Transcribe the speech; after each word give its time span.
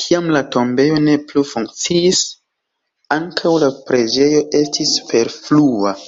Kiam 0.00 0.26
la 0.36 0.42
tombejo 0.56 1.00
ne 1.06 1.16
plu 1.32 1.42
funkciis, 1.54 2.20
ankaŭ 3.18 3.56
la 3.66 3.72
preĝejo 3.90 4.44
estis 4.62 4.94
superflua. 5.00 5.98